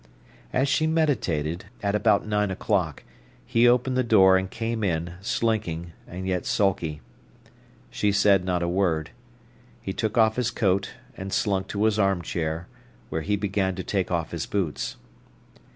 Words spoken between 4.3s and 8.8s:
and came in, slinking, and yet sulky. She said not a